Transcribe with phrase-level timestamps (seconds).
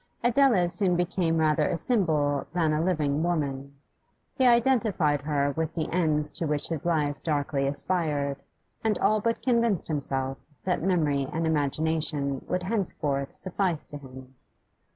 [0.23, 3.75] Adela soon became rather a symbol than a living woman;
[4.33, 8.41] he identified her with the ends to which his life darkly aspired,
[8.83, 14.33] and all but convinced himself that memory and imagination would henceforth suffice to him.